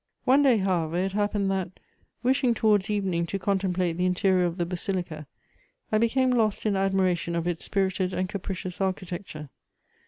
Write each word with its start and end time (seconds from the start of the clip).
One 0.25 0.41
day, 0.41 0.57
however, 0.57 0.97
it 0.97 1.11
happened 1.11 1.51
that, 1.51 1.79
wishing 2.23 2.55
towards 2.55 2.89
evening 2.89 3.27
to 3.27 3.37
contemplate 3.37 3.97
the 3.97 4.07
interior 4.07 4.45
of 4.47 4.57
the 4.57 4.65
basilica, 4.65 5.27
I 5.91 5.99
became 5.99 6.31
lost 6.31 6.65
in 6.65 6.75
admiration 6.75 7.35
of 7.35 7.45
its 7.45 7.65
spirited 7.65 8.11
and 8.11 8.27
capricious 8.27 8.81
architecture. 8.81 9.51